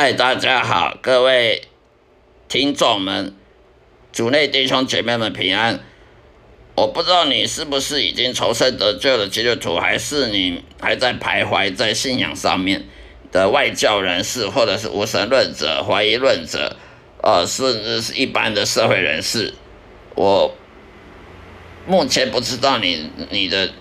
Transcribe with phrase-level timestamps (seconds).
[0.00, 1.62] 嗨，大家好，各位
[2.46, 3.34] 听众们，
[4.12, 5.80] 主内弟兄姐妹们平安。
[6.76, 12.84] 我不知道你是不是已经重生得救的基督徒，还是你还在徘徊在信仰上面
[13.32, 16.76] 的外教人士，或者是无神论者、怀疑论者，
[17.20, 19.54] 呃，甚至是一般的社会人士。
[20.14, 20.54] 我
[21.88, 23.72] 目前不知道你你的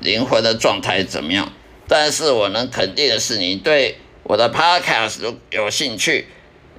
[0.00, 1.50] 灵魂的状态怎么样，
[1.88, 3.96] 但是我能肯定的是，你对
[4.32, 6.26] 我的 Podcast 有兴趣，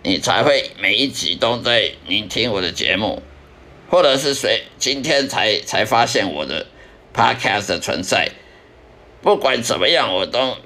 [0.01, 3.21] 你才会每一集都在聆听我的节目。
[3.91, 6.65] 或者是谁今天才才发现我的
[7.13, 8.31] podcast 的存在，
[9.21, 10.57] 不管怎么样，我都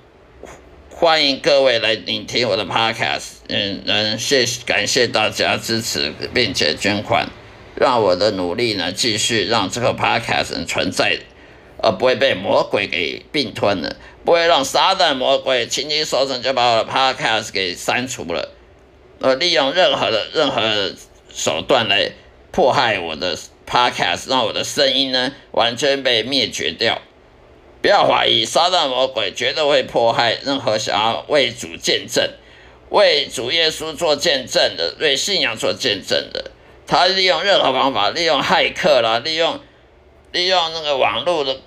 [0.89, 3.40] 欢迎各位来聆听我的 podcast。
[3.50, 7.28] 嗯嗯，谢感谢大家支持并且捐款，
[7.75, 11.19] 让我的努力呢继续让这个 podcast 存在，
[11.84, 13.97] 而不会被魔鬼给并吞了，
[14.28, 18.50] 不会让撒旦魔鬼轻轻松松就把我的 podcast 给删除了，
[19.22, 20.92] 呃，利用任何的任何
[21.34, 22.11] 手段来。
[22.52, 27.02] 迫害我的 podcast，让我的声音呢完全被灭绝掉。
[27.81, 32.30] 不要怀疑，撒旦魔鬼绝对会迫害任何想要为主见证、
[32.89, 36.52] 为主耶稣做见证的、为信仰做见证的。
[36.86, 39.62] 他利用任何方法，利用骇客啦，利用
[40.34, 41.58] 利用那个网络的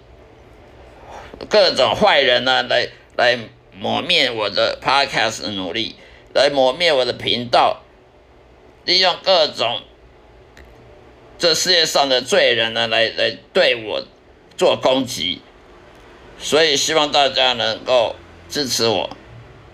[1.49, 3.39] 各种坏人呢，来来
[3.75, 5.97] 抹灭我的 podcast 的努力，
[6.35, 7.83] 来抹灭我的频道，
[8.85, 9.83] 利用各种。
[11.39, 14.05] 这世界上的罪人呢，来来对我
[14.59, 15.41] 做攻击，
[16.39, 18.15] 所以希望大家能够
[18.51, 19.09] 支持我。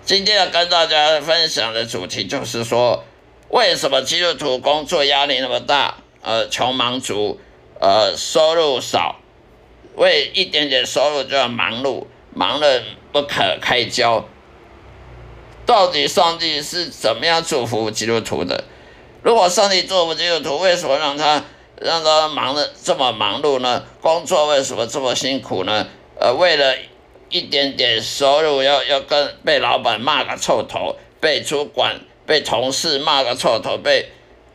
[0.04, 3.04] 今天要跟大家分享的主题就是说，
[3.48, 5.96] 为什么基督徒工作压力那么大？
[6.22, 7.40] 呃，穷忙族，
[7.80, 9.20] 呃，收入少，
[9.96, 14.24] 为一点点收入就要忙碌，忙得不可开交。
[15.66, 18.64] 到底上帝是怎么样祝福基督徒的？
[19.22, 21.42] 如果上帝祝福基督徒，为什么让他？
[21.78, 23.84] 让他忙的这么忙碌呢？
[24.00, 25.86] 工作为什么这么辛苦呢？
[26.18, 26.74] 呃，为了
[27.28, 34.08] 一点点收入，要要跟被老板骂个臭头，被主管、被同事骂个臭头，被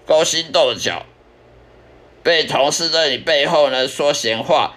[0.08, 1.06] 勾心斗角，
[2.24, 4.74] 被同事在你背后呢说闲话，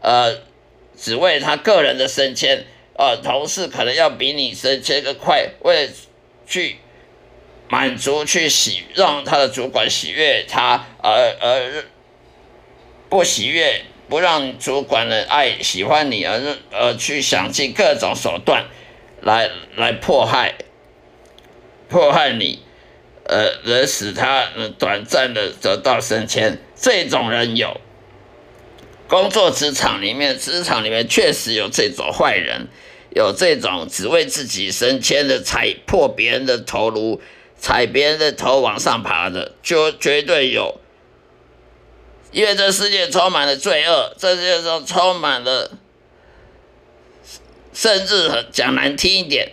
[0.00, 0.38] 呃，
[0.96, 2.64] 只为他个人的升迁，
[2.96, 5.92] 呃，同事可能要比你升迁个快，为了
[6.46, 6.76] 去。
[7.68, 11.84] 满足去喜让他的主管喜悦他，而而
[13.08, 16.40] 不喜悦不让主管的爱喜欢你，而
[16.70, 18.66] 而去想尽各种手段
[19.20, 20.54] 来来迫害
[21.88, 22.60] 迫害你，
[23.24, 24.46] 呃，而使他
[24.78, 26.58] 短暂的得到升迁。
[26.76, 27.80] 这种人有
[29.08, 32.68] 工作职场里面，职场里面确实有这种坏人，
[33.10, 37.20] 有这种只为自己升迁的踩破别人的头颅。
[37.58, 40.78] 踩别人的头往上爬的，就绝对有，
[42.30, 45.72] 因为这世界充满了罪恶，这世界上充满了，
[47.72, 49.52] 甚至讲难听一点，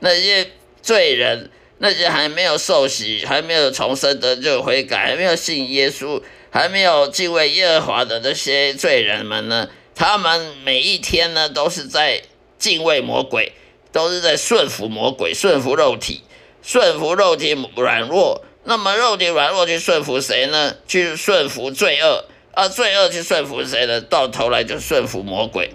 [0.00, 0.50] 那些
[0.82, 9.68] 罪人，那些还没有受洗、还没有重生得救悔改、还没有信耶稣、还没有敬畏耶和华的那些罪人们呢？
[9.94, 12.22] 他们每一天呢，都是在
[12.58, 13.52] 敬畏魔鬼，
[13.92, 16.22] 都是在顺服魔鬼，顺服肉体。
[16.60, 20.76] 顺服肉体软弱，那么肉体软弱去顺服谁呢？
[20.86, 24.00] 去顺服罪恶，而罪恶去顺服谁呢？
[24.02, 25.70] 到头来就顺服魔鬼，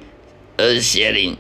[0.58, 1.36] 呃，邪灵。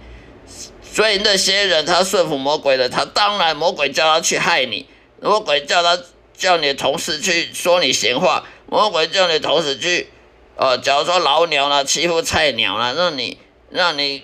[0.82, 4.88] 所以那些人他顺服魔鬼的，他当然魔鬼叫他去害你，
[5.22, 6.02] 魔鬼叫他
[6.36, 10.08] 叫你的同事去说你闲话，魔鬼叫你投死去，
[10.56, 13.38] 呃，假如说老鸟了欺负菜鸟了，让你
[13.70, 14.24] 让你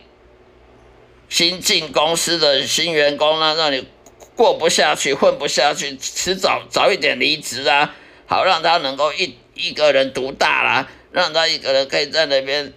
[1.29, 3.87] 新进公司的新员工呢，让你。
[4.35, 7.93] 过不下去，混不下去，迟早早一点离职啊，
[8.25, 12.71] 好让他能够一一个人独大啦，让他一个人可以在那边，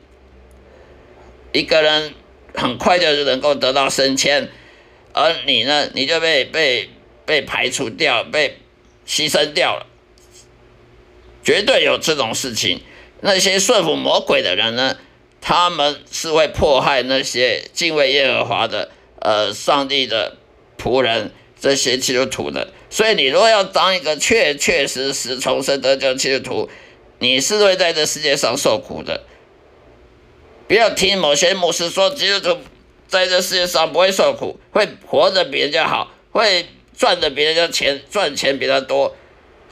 [1.52, 2.14] 一个人
[2.52, 4.50] 很快就能够得到升迁，
[5.12, 6.90] 而你呢，你就被被
[7.24, 8.58] 被排除掉，被
[9.06, 9.86] 牺牲掉了，
[11.42, 12.80] 绝对有这种事情。
[13.20, 14.96] 那些顺服魔鬼的人呢，
[15.40, 18.90] 他们是会迫害那些敬畏耶和华的，
[19.20, 20.36] 呃，上帝的
[20.78, 21.32] 仆人。
[21.62, 26.68] 这些基督徒的，所以你如果要当一个确确实实重生得救基督徒，
[27.20, 29.22] 你是会在这世界上受苦的。
[30.66, 32.58] 不要听某些牧师说基督徒
[33.06, 36.66] 在这世界上不会受苦，会活得比人家好，会
[36.98, 39.14] 赚的比人家钱赚钱比他多，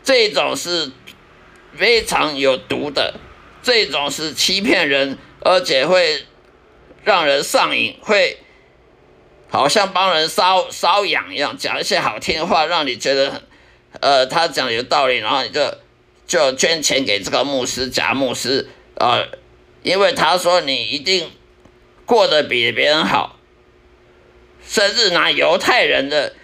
[0.04, 0.92] 这种是
[1.76, 3.14] 非常有毒的，
[3.62, 6.24] 这种是欺骗人，而且会
[7.04, 8.38] 让人上瘾，会。
[9.52, 13.42] 好像帮人搔搔痒一样，讲一些好听的话，让你觉得，
[13.98, 15.74] 呃，他讲有道理，然后你就
[16.24, 19.26] 就捐钱给这个牧师假牧师，呃，
[19.82, 21.32] 因为他说你一定
[22.06, 23.40] 过得比别人好，
[24.64, 26.34] 甚至拿犹太人的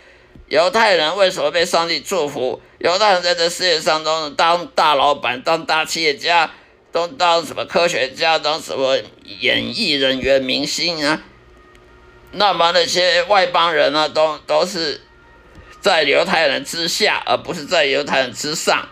[0.49, 2.61] 犹太人为什么被上帝祝福？
[2.79, 6.51] 犹太人在这世界上都当大老板、当大企业家，
[6.93, 8.99] 都当什么科学家、当什么
[9.41, 11.23] 演艺人员、明星啊？
[12.33, 15.01] 那么那些外邦人呢，都都是
[15.81, 18.89] 在犹太人之下，而不是在犹太人之上。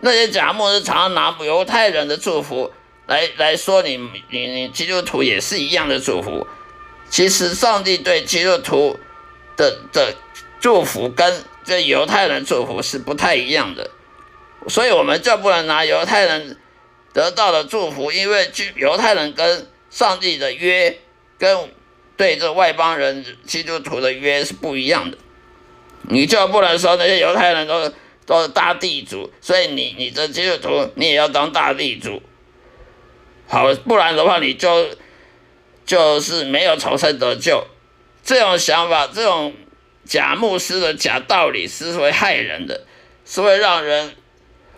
[0.00, 2.70] 那些假牧师常常拿犹太人的祝福
[3.06, 3.96] 来来说你
[4.28, 6.46] 你你基督徒也是一样的祝福。
[7.08, 8.98] 其实上帝对基督徒
[9.56, 10.14] 的的
[10.64, 13.90] 祝福跟这犹太人祝福是不太一样的，
[14.66, 16.56] 所以我们就不能拿犹太人
[17.12, 20.98] 得到的祝福，因为犹太人跟上帝的约
[21.38, 21.68] 跟。
[22.16, 25.18] 对这外邦人基督徒的约是不一样的，
[26.02, 27.92] 你就不能说那些犹太人都
[28.24, 32.22] 都是大地主，所以你你这基督徒你也要当大地主，
[33.48, 34.90] 好，不然的话你就
[35.84, 37.66] 就是没有重生得救。
[38.22, 39.52] 这种想法，这种
[40.06, 42.86] 假牧师的假道理是会害人的，
[43.24, 44.14] 是会让人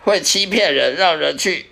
[0.01, 1.65] 会欺骗人，让人去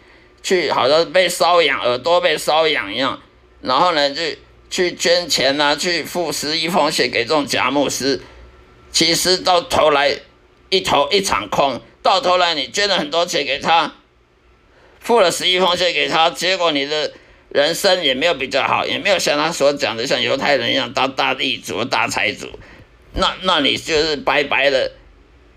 [0.43, 3.21] 去好像被搔痒，耳朵被搔痒一样，
[3.61, 4.21] 然后呢就。
[4.67, 8.19] 去捐钱呐，去付十亿奉献给这种假牧师，
[8.91, 10.19] 其实到头来
[10.69, 11.79] 一头一场空。
[12.01, 13.93] 到头来你捐了很多钱给他，
[14.99, 17.13] 付了十亿奉献给他，结果你的
[17.49, 22.49] 人生也没有比较好，也没有像他所讲的像犹太人一样当大地主、大财主。
[23.15, 24.91] 那那你就是白白的，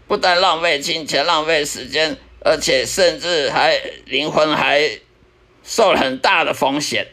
[0.06, 3.76] 不但浪费金钱、浪费时间，而且甚至还
[4.06, 5.00] 灵魂还
[5.64, 7.08] 受了很大的风险。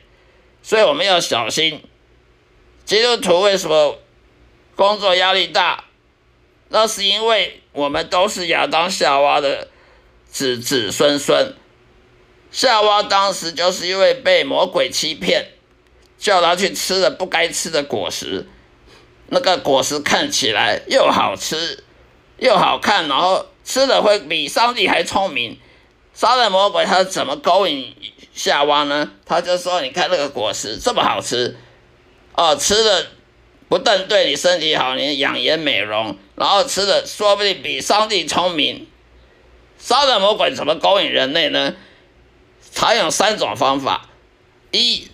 [0.62, 1.84] 所以我们要小心。
[2.86, 4.00] 基督徒为什么
[4.76, 5.86] 工作压力大？
[6.70, 9.70] 那是因为我们都是亚当夏娃的
[10.30, 11.56] 子子孙孙。
[12.52, 15.48] 夏娃当时就是因为被魔鬼欺骗，
[16.18, 18.46] 叫他去吃了不该吃的果实。
[19.28, 21.84] 那个果实看起来又好吃
[22.38, 25.60] 又好看，然后吃的会比上帝还聪明。
[26.14, 27.94] 杀人魔鬼他怎么勾引
[28.34, 29.12] 夏娃呢？
[29.26, 31.58] 他就说：“你看那个果实这么好吃。”
[32.36, 33.08] 哦，吃的
[33.68, 38.88] 不但对你身体好，你养颜美容，然后吃的说不定比上帝聪明。
[39.78, 41.76] 杀人魔鬼怎么勾引人类呢？
[42.74, 44.10] 他用三种方法：
[44.72, 45.08] 一，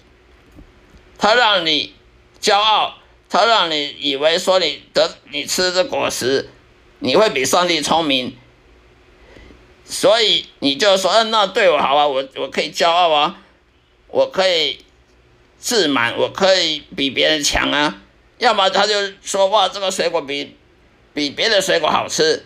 [1.18, 1.96] 他让你
[2.40, 2.96] 骄傲，
[3.32, 6.50] 他让你以为说你得你吃这果实，
[7.00, 8.36] 你会比上帝聪明，
[9.86, 13.42] 所以你就说，嗯，那对我好啊，我我可以骄傲啊，
[14.10, 14.78] 我可以。
[15.64, 18.02] 自满，我可以比别人强啊！
[18.40, 20.58] 要么他就说哇，这个水果比
[21.14, 22.44] 比别的水果好吃，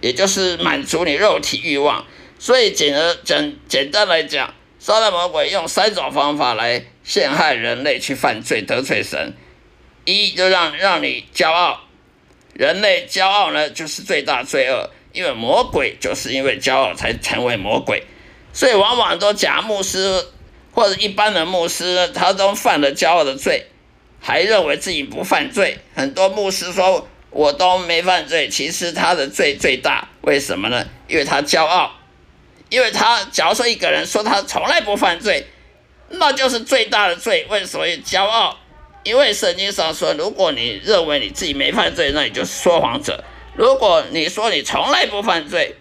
[0.00, 2.06] 也就是满足你肉体欲望。
[2.38, 9.34] 所以简而简简单来讲，撒旦魔鬼用三种方法来陷害人类去犯罪得罪神：
[10.06, 11.80] 一就让让你骄傲，
[12.54, 18.02] 人类骄傲呢就是最大罪恶，因为魔鬼就是因为骄傲才成为魔鬼，
[18.54, 20.24] 所以往往都假牧师。
[20.72, 23.64] 或者一般的牧师，他都犯了骄傲的罪，
[24.20, 25.78] 还认为自己不犯罪。
[25.94, 30.06] 很多牧师说我都没犯罪，其实他的罪最大。
[30.20, 30.86] 为什么呢？
[31.08, 31.92] 因为他骄傲。
[32.68, 35.46] 因为他假如说一个人说他从来不犯罪，
[36.10, 37.46] 那就是最大的罪。
[37.48, 38.58] 为什么骄傲？
[39.06, 43.22] 因为圣经上说，如果你认为你自己没犯罪，那你就是说谎者。
[43.54, 45.76] 如果你说你从来不犯罪，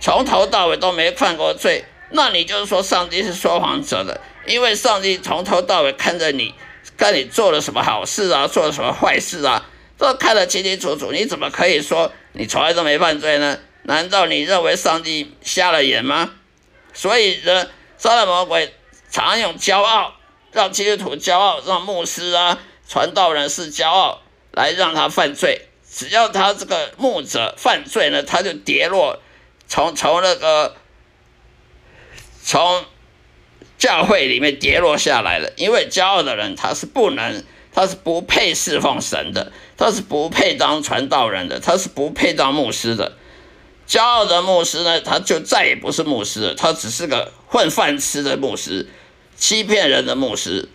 [0.00, 1.84] 从头到尾都没犯过罪。
[2.12, 6.54] 那你就是说上帝是说谎者的，因为上帝从头到尾看着你，
[6.96, 11.12] 看你做了什么好事啊，做了什么坏事啊，都看得清清楚楚。
[11.12, 13.58] 你怎么可以说你从来都没犯罪呢？
[13.82, 16.32] 难道你认为上帝瞎了眼吗？
[16.94, 18.72] 所以呢，撒旦魔鬼
[19.10, 20.15] 常用骄傲，
[20.56, 22.58] 让基督徒骄傲，让牧师啊、
[22.88, 25.68] 传道人是骄傲，来让他犯罪。
[25.88, 29.20] 只要他这个牧者犯罪呢，他就跌落，
[29.68, 30.74] 从从那个。
[32.48, 32.84] 从
[33.76, 43.16] 教会里面跌落下来了，因为骄傲的人他是不能，他是不配侍奉神的，他是不配当传道人的，他是不配当牧师的。
[43.88, 48.88] 骄傲的牧师呢，他就再也不是牧师了，他只是个混饭吃的牧师，
[49.36, 50.68] 欺骗人的牧师。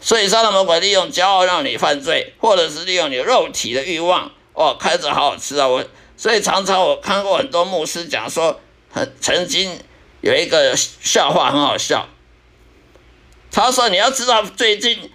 [0.00, 4.30] 所以撒旦魔鬼利用骄傲让你犯罪，或者是利用你肉体的欲望。
[4.52, 5.68] 哦，看着好好吃啊！
[5.68, 5.84] 我
[6.16, 9.80] 所以常常我看过很多牧师讲说，很曾经。
[10.20, 12.08] 有一个笑话很好笑，
[13.52, 15.12] 他说：“你要知道最近，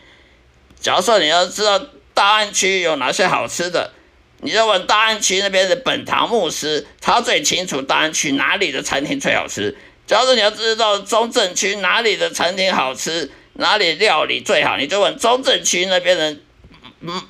[0.80, 1.78] 假如说你要知道
[2.14, 3.92] 大安区有哪些好吃的，
[4.40, 9.78] 你就问大安区那边的本堂牧师，他最清楚大安区哪里的餐厅最好吃。
[10.06, 16.36] 假如你要知道中正区哪里的餐厅好吃，哪里料理最好，你就问中正区那边的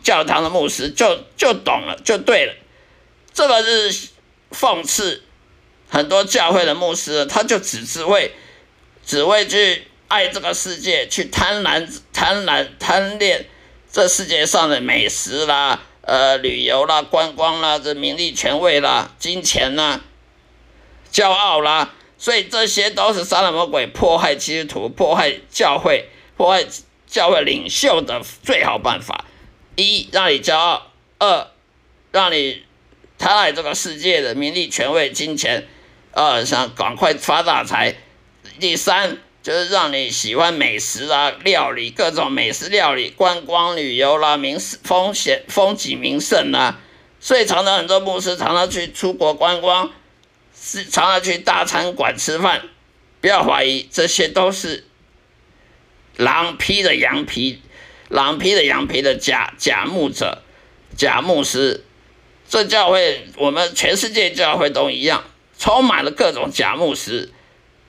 [0.03, 2.53] 教堂的牧师，就就懂了，就对了。
[3.33, 4.09] 这个是
[4.51, 5.23] 讽刺
[5.89, 8.31] 很多教会的牧师，他就只是为
[9.05, 13.45] 只为去爱这个世界，去贪婪、贪婪、贪恋
[13.91, 20.01] 这世界上的美食啦、呃旅游啦、观光啦、这名利权位啦、金钱啦、
[21.11, 26.65] 骄傲啦，所以这些都是杀人魔鬼迫害基督徒、迫害教会、迫害
[27.05, 29.25] 教会领袖的最好办法。
[29.75, 30.83] 一让你骄傲，
[31.19, 31.47] 二
[32.13, 32.63] 让你
[33.17, 35.67] 贪爱这个世界的名利、权位、金钱，
[36.13, 37.93] 二想赶快发大财。
[38.57, 46.79] 第三就是让你喜欢美食啊，料理各种美食料理、观光旅游啦、名风险风景名胜啊，
[47.19, 49.91] 所以常常很多牧师常常去出国观光，
[50.63, 52.61] 是常常去大餐馆吃饭。
[53.19, 54.85] 不要怀疑，这些都是
[56.15, 57.61] 狼披着羊皮。
[58.09, 60.43] 狼披着羊皮的假假牧者、
[60.95, 61.83] 假牧师，
[62.47, 65.23] 这教会我们全世界教会都一样，
[65.57, 67.31] 充满了各种假牧师，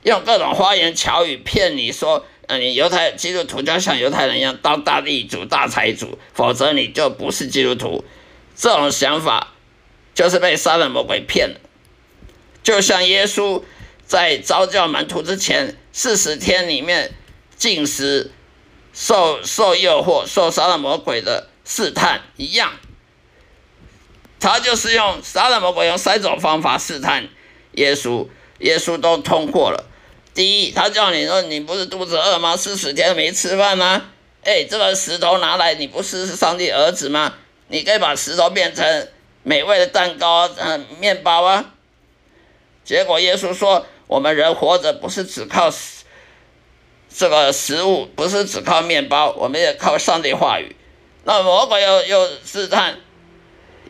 [0.02, 8.04] 用各种花言巧语骗你说，呃，你犹太基督徒就要像犹太人一样当大地主、大财主，否则你就不是基督徒。
[8.56, 9.52] 这种想法
[10.14, 11.60] 就是被杀人魔鬼骗了。
[12.64, 13.62] 就像耶稣
[14.04, 17.12] 在招教门徒之前四十天里面
[17.56, 18.32] 进食。
[18.96, 22.74] 受受诱惑、受杀了魔鬼的试探一样，
[24.38, 27.28] 他就是用杀了魔鬼用三种方法试探
[27.72, 28.28] 耶稣，
[28.60, 29.90] 耶稣都通过了。
[30.32, 32.56] 第一，他叫你说你不是肚子饿吗？
[32.56, 34.10] 四十天没吃饭吗？
[34.44, 37.34] 哎，这个石头拿来，你不是上帝儿子吗？
[37.66, 39.08] 你可以把石头变成
[39.42, 41.73] 美味的蛋糕、嗯，面包啊。
[42.84, 45.72] 结果耶稣说，我们人活着不是只靠。
[47.16, 50.74] 这个食物不是只靠面包，我们也靠上帝话语。
[51.22, 52.98] 那魔鬼又又试探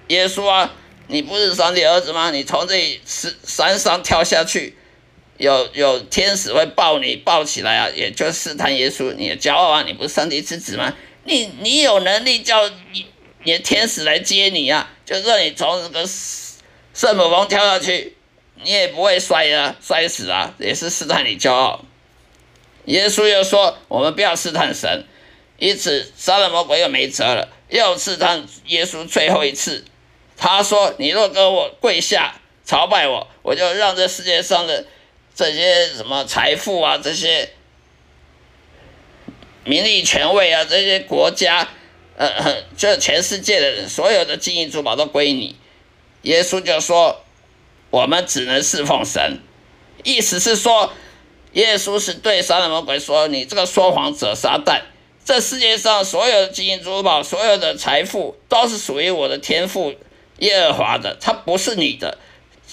[0.08, 0.74] 耶稣啊，
[1.08, 2.30] 你不是上帝儿子吗？
[2.30, 4.76] 你从这山山上跳下去，
[5.38, 10.92] 有有天使会抱你抱起来啊，也就试探耶稣，你骄傲啊，你不是上帝之子吗？
[11.24, 13.06] 你你有能力叫你
[13.42, 16.06] 你的天使来接你啊，就让你从这个
[16.92, 18.18] 圣母峰跳下去，
[18.62, 21.84] 你也不会摔啊，摔死啊，也是试探你骄傲。
[22.86, 25.04] 耶稣又说：“我们不要试探神，
[25.58, 29.84] 因此杀了魔鬼又没辙了，又试探耶稣最后一次。
[30.36, 34.84] 他说：‘你若跟我跪下朝拜我，我就让这世界上的
[35.34, 37.50] 这些什么财富啊、这些
[39.64, 41.66] 名利权位啊、这些国家，
[42.16, 45.56] 呃，就全世界的人所有的金银珠宝都归你。’
[46.20, 47.23] 耶稣就说
[47.94, 49.38] ：‘我们只能侍奉神。’
[50.02, 50.92] 意思是说。”
[51.54, 54.80] 耶稣是对撒旦魔鬼说：“你这个说谎者撒旦，
[55.24, 59.94] 这世界上所有的金银珠宝、所有的财富都是属于我的天赋
[60.40, 62.18] 耶和华的，它不是你的。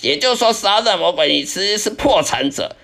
[0.02, 2.76] 也就是说，撒旦魔鬼，你其实是破产者。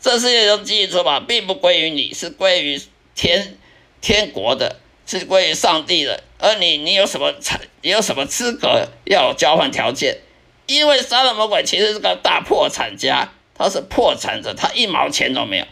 [0.00, 2.80] 这世界上金银珠宝并不归于你，是归于
[3.14, 3.58] 天
[4.00, 6.22] 天国的，是归于上帝的。
[6.38, 7.60] 而你，你有什么财？
[7.82, 10.16] 你有什么资格要交换条件？
[10.66, 15.64] 因为杀人魔鬼其实是个大破产家。”他是破产者，他一毛钱都没有，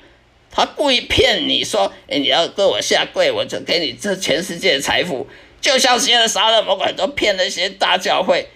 [0.51, 5.27] 他故意骗你说，哎，你要跟我下跪，我就给你这全世界的财富，
[5.63, 8.49] 就像现在杀人魔鬼都骗那些大教会，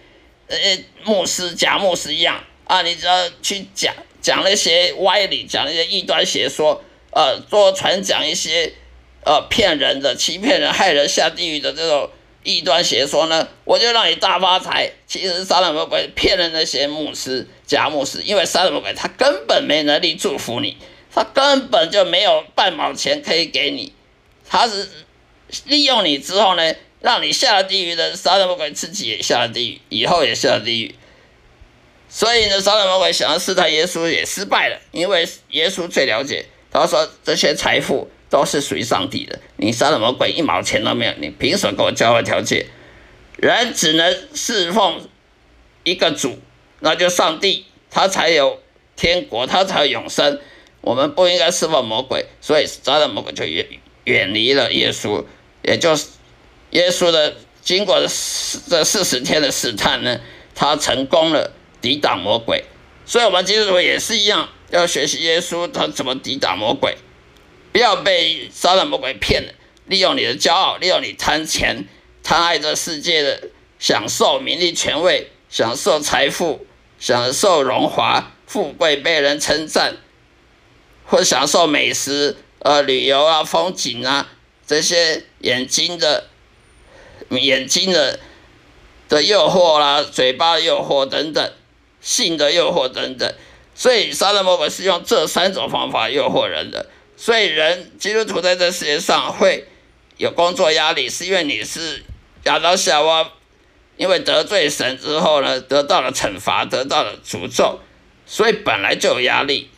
[0.46, 0.56] 呃，
[1.04, 8.74] 牧师假牧师一样啊，你只要去讲讲那些歪理，讲那些异端邪说，呃，多传讲一些
[9.24, 12.10] 呃骗人的、欺骗人、害人下地狱的这种。
[12.44, 14.92] 异端邪说呢，我就让你大发财。
[15.06, 20.76] 其实杀人魔鬼骗了那些牧师、假牧师，因为杀人魔鬼他根本没能力祝福你，
[21.12, 23.92] 他根本就没有半毛钱可以给你，
[24.48, 24.88] 他是
[25.64, 30.94] 利用你之后呢，让你下了地狱的杀人魔鬼自己也下了地狱，以后也下了地狱。
[32.08, 38.08] 所以呢，杀人魔鬼想要试探耶稣也失败了，因为耶稣最了解，他说这些财富。
[38.31, 39.40] 都是属于上帝的。
[39.57, 42.66] 你杀了魔鬼一毛钱都没有，你凭什么跟我交换条件？
[43.37, 45.09] 人只能侍奉
[45.83, 46.38] 一个主，
[46.81, 48.61] 那就上帝，他才有
[48.97, 50.40] 天国，他才有永生。
[50.81, 53.66] 我们不应该侍奉魔鬼，所以杀了魔鬼就远
[54.04, 55.25] 远离了耶稣。
[55.62, 56.09] 也就是
[56.71, 57.99] 耶稣的经过
[58.69, 60.21] 这四十天的试探呢，
[60.54, 62.64] 他成功了抵挡魔鬼。
[63.07, 66.97] 所以我们基督徒也是一样，要学习耶稣他怎么抵挡魔鬼。
[67.75, 69.52] 不要被杀人魔鬼骗了，
[69.87, 71.88] 利用你的骄傲，利用你贪钱，
[72.23, 73.49] 贪爱这世界的
[73.81, 76.64] 享受名利权位，享受财富，
[77.00, 79.97] 享受荣华富贵，被人称赞，
[81.04, 84.31] 或享受美食，呃，旅游啊，风景啊，
[84.64, 86.28] 这些眼睛的
[87.31, 88.21] 眼睛的
[89.09, 91.52] 的诱惑啦，嘴巴的诱惑等等，
[92.00, 93.35] 性的诱惑等等。
[93.75, 96.87] 所以，杀人魔鬼是用这三种方法诱惑人的。
[97.16, 99.68] 所以，人基督徒在这世界上会
[100.16, 102.04] 有工作压力，是因为你是
[102.44, 103.30] 亚当夏娃，
[103.97, 107.80] 因为得罪神之后呢，得到了惩罚，得到了诅咒，
[108.26, 109.71] 所以本来就有压力，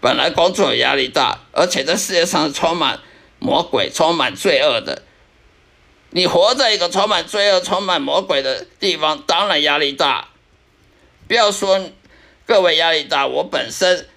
[0.00, 3.00] 本来工作压力大，而且这世界上充满
[3.38, 5.02] 魔鬼、充满罪恶的。
[6.10, 10.28] 你活在一个充满罪恶、充满魔鬼的地方，当然压力大。
[11.28, 11.90] 不要说。
[12.44, 14.08] 各位压力大，我本身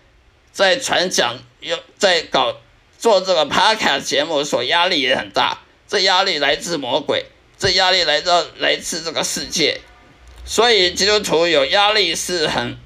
[0.51, 2.57] 在传讲，又在搞
[2.97, 5.59] 做这个 podcast 节目，所压力也很大。
[5.87, 7.25] 这压力来自魔鬼，
[7.57, 9.79] 这压力来到来自这个世界，
[10.45, 12.77] 所以基督徒有压力是很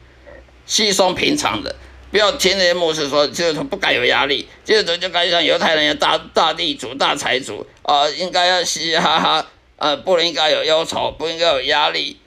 [0.66, 1.76] 稀松平常的。
[2.12, 9.48] 不要听那些牧师说基督徒不该有压力，基督徒就该像犹太人一样大大地主、大财主啊，应该要嘻嘻哈哈，
[9.78, 12.20] 呃，不应该有忧愁，不应该有压力，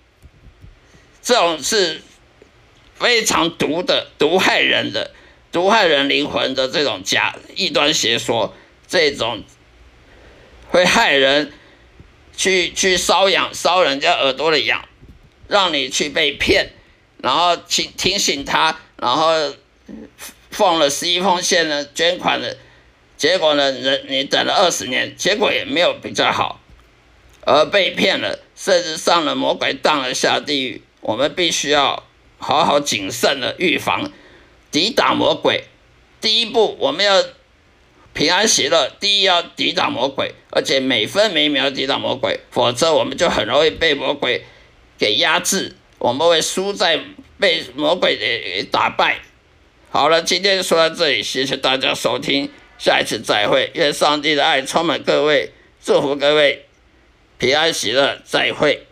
[1.22, 2.02] 这种是。
[2.94, 5.10] 非常毒的、毒害人的、
[5.52, 8.54] 毒害人灵魂的这种假异端邪说，
[8.88, 9.44] 这种
[10.70, 11.52] 会害人
[12.36, 14.88] 去去搔痒搔人家耳朵的痒，
[15.48, 16.72] 让你去被骗，
[17.18, 19.54] 然后提提醒他，然后
[20.50, 22.56] 放了十一封信呢，捐款的，
[23.16, 26.60] 结果呢，人你等了二十年，结果也没有比较好，
[27.42, 32.04] 而被骗了，甚至上了魔鬼当了下地狱，我们必须要。
[32.44, 34.10] 好好谨慎的预防，
[34.72, 35.64] 抵挡魔鬼。
[36.20, 37.22] 第一步，我们要
[38.12, 38.90] 平安喜乐。
[38.98, 44.44] 第一，要抵挡魔鬼，而且每分每秒抵挡魔鬼，否则我们就很容易被魔鬼
[44.98, 46.98] 给压制，我们会输在
[47.38, 49.20] 被魔鬼给打败。
[49.90, 53.70] 好了，今天就说到这里，谢谢大家收听，下一次再会。
[53.74, 55.50] 愿上帝的爱充满各位，
[55.84, 56.66] 祝福各位
[57.38, 58.86] 平安喜乐，再会。